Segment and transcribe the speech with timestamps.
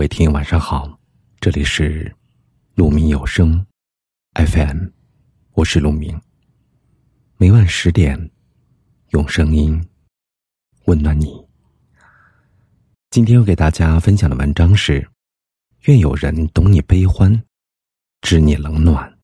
[0.00, 0.98] 各位听友晚上好，
[1.40, 2.16] 这里是
[2.74, 3.66] 鹿鸣有声
[4.32, 4.86] FM，
[5.52, 6.18] 我是鹿鸣。
[7.36, 8.30] 每晚十点，
[9.10, 9.86] 用声音
[10.86, 11.46] 温暖你。
[13.10, 15.06] 今天要给大家分享的文章是：
[15.82, 17.44] 愿有人懂你悲欢，
[18.22, 19.19] 知你冷暖。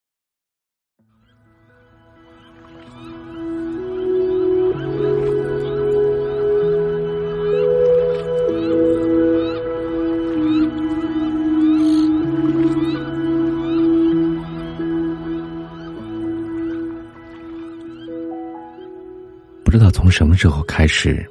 [19.66, 21.28] 不知道从什么时候开始，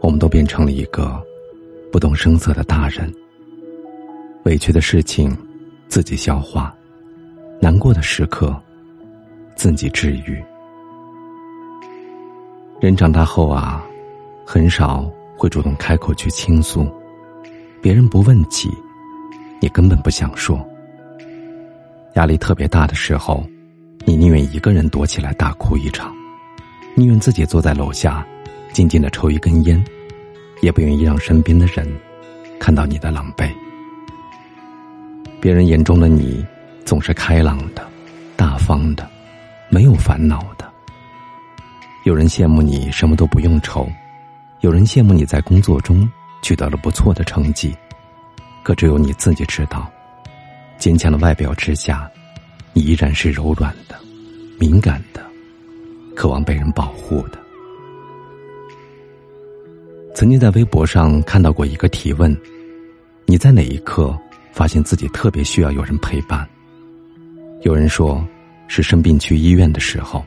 [0.00, 1.24] 我们都变成了一个
[1.92, 3.08] 不动声色的大人。
[4.42, 5.38] 委屈的事情
[5.86, 6.74] 自己消化，
[7.60, 8.60] 难过的时刻
[9.54, 10.42] 自己治愈。
[12.80, 13.86] 人长大后啊，
[14.44, 16.90] 很少会主动开口去倾诉，
[17.80, 18.68] 别人不问起，
[19.60, 20.58] 你根本不想说。
[22.14, 23.46] 压力特别大的时候，
[24.04, 26.12] 你宁愿一个人躲起来大哭一场。
[27.00, 28.26] 宁愿自己坐在楼下，
[28.74, 29.82] 静静的抽一根烟，
[30.60, 31.90] 也不愿意让身边的人
[32.58, 33.50] 看到你的狼狈。
[35.40, 36.44] 别人眼中的你，
[36.84, 37.88] 总是开朗的、
[38.36, 39.10] 大方的、
[39.70, 40.70] 没有烦恼的。
[42.04, 43.90] 有人羡慕你什么都不用愁，
[44.60, 46.06] 有人羡慕你在工作中
[46.42, 47.74] 取得了不错的成绩，
[48.62, 49.90] 可只有你自己知道，
[50.76, 52.06] 坚强的外表之下，
[52.74, 53.98] 你依然是柔软的、
[54.58, 55.29] 敏感的。
[56.20, 57.38] 渴望被人保护的。
[60.14, 62.36] 曾经在微博上看到过一个提问：
[63.24, 64.14] 你在哪一刻
[64.52, 66.46] 发现自己特别需要有人陪伴？
[67.62, 68.22] 有人说
[68.68, 70.22] 是生病去医院的时候，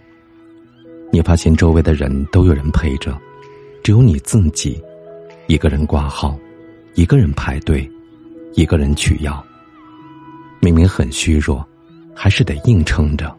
[1.11, 3.15] 你发现周围的人都有人陪着，
[3.83, 4.81] 只有你自己
[5.45, 6.35] 一个人挂号，
[6.95, 7.87] 一个人排队，
[8.53, 9.45] 一个人取药。
[10.59, 11.63] 明明很虚弱，
[12.15, 13.31] 还是得硬撑着。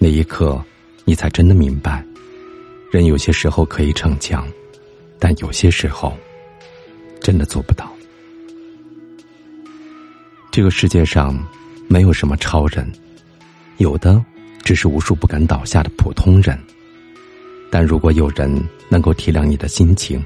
[0.00, 0.60] 那一刻。
[1.04, 2.04] 你才真的明白，
[2.90, 4.48] 人有些时候可以逞强，
[5.18, 6.16] 但有些时候
[7.20, 7.92] 真的做不到。
[10.50, 11.36] 这个世界上
[11.88, 12.90] 没有什么超人，
[13.78, 14.24] 有的
[14.62, 16.58] 只是无数不敢倒下的普通人。
[17.70, 20.24] 但如果有人能够体谅你的心情，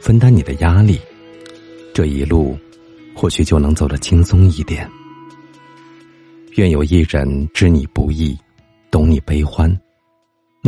[0.00, 1.00] 分担你的压力，
[1.94, 2.58] 这一路
[3.14, 4.88] 或许就能走得轻松一点。
[6.56, 8.36] 愿有一人知你不易，
[8.90, 9.74] 懂你悲欢。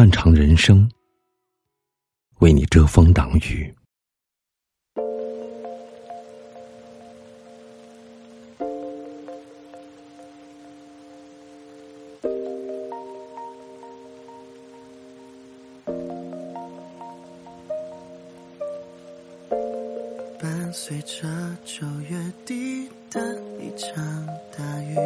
[0.00, 0.90] 漫长人生，
[2.38, 3.70] 为你遮风挡雨。
[20.40, 21.28] 伴随着
[21.62, 24.96] 九月底的一场大雨，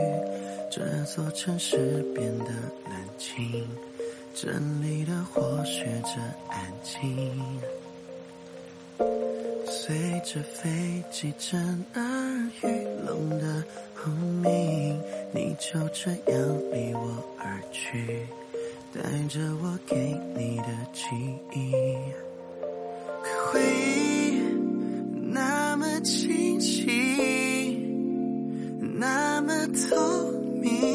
[0.71, 2.44] 这座城市变得
[2.88, 3.66] 冷清。
[4.34, 6.99] 镇里的火学着安静，
[9.65, 12.03] 随着飞机震耳
[12.65, 12.67] 欲
[13.06, 13.65] 聋的
[13.95, 14.12] 轰
[14.43, 15.00] 鸣，
[15.33, 18.27] 你就这样离我而去，
[18.93, 19.97] 带着我给
[20.37, 21.05] 你的记
[21.53, 21.72] 忆。
[23.53, 24.41] 回忆
[25.31, 27.78] 那么清晰，
[28.99, 29.55] 那么
[29.89, 30.94] 透明。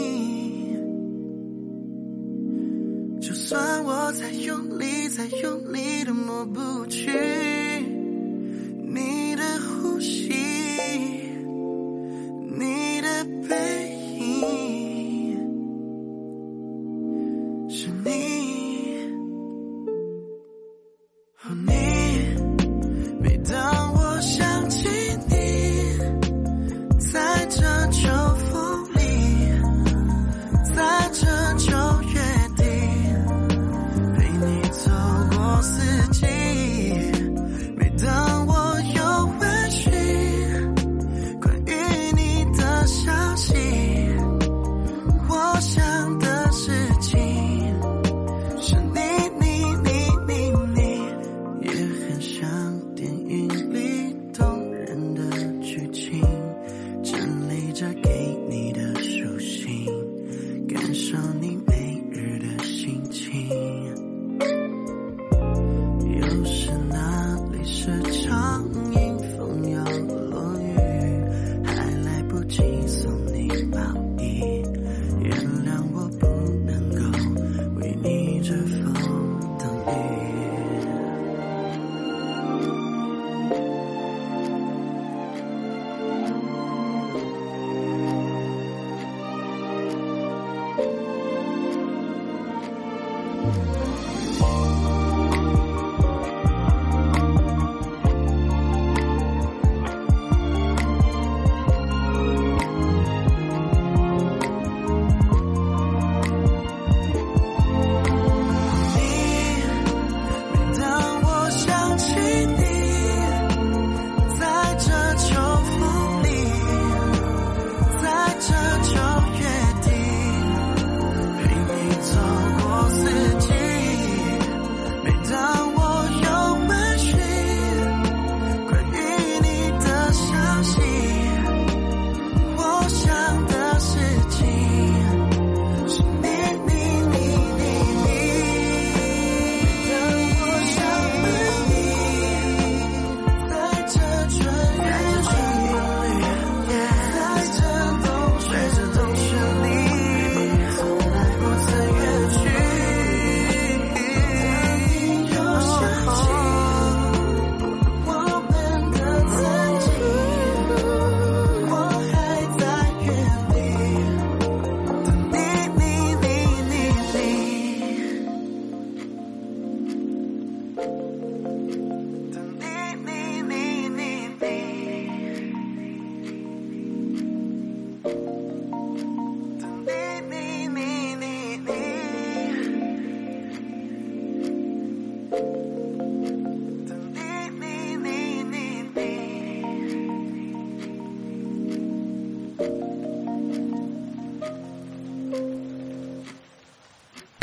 [4.09, 7.11] 我再用力，在用力都抹不去
[8.87, 10.33] 你的呼吸，
[79.89, 80.18] day.